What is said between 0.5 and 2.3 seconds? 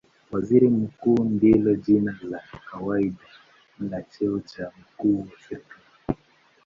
Mkuu ndilo jina